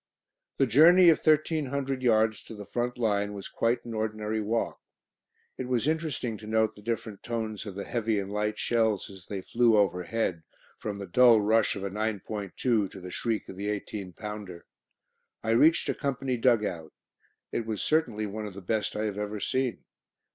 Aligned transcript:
The 0.57 0.65
journey 0.65 1.09
of 1.11 1.19
thirteen 1.19 1.67
hundred 1.67 2.01
yards 2.01 2.41
to 2.45 2.55
the 2.55 2.65
front 2.65 2.97
line 2.97 3.33
was 3.35 3.47
quite 3.47 3.85
an 3.85 3.93
ordinary 3.93 4.41
walk. 4.41 4.79
It 5.59 5.65
was 5.67 5.87
interesting 5.87 6.37
to 6.39 6.47
note 6.47 6.75
the 6.75 6.81
different 6.81 7.21
tones 7.21 7.67
of 7.67 7.75
the 7.75 7.83
heavy 7.83 8.17
and 8.19 8.31
light 8.33 8.57
shells 8.57 9.11
as 9.11 9.27
they 9.27 9.43
flew 9.43 9.77
overhead, 9.77 10.41
from 10.79 10.97
the 10.97 11.05
dull 11.05 11.39
rush 11.39 11.75
of 11.75 11.83
a 11.83 11.91
9.2 11.91 12.57
to 12.57 12.87
the 12.99 13.11
shriek 13.11 13.47
of 13.47 13.57
the 13.57 13.69
18 13.69 14.13
pounder. 14.13 14.65
I 15.43 15.51
reached 15.51 15.87
a 15.87 15.93
Company 15.93 16.35
dug 16.35 16.65
out. 16.65 16.93
It 17.51 17.67
was 17.67 17.83
certainly 17.83 18.25
one 18.25 18.47
of 18.47 18.55
the 18.55 18.61
best 18.61 18.95
I 18.95 19.03
have 19.03 19.19
ever 19.19 19.39
seen. 19.39 19.83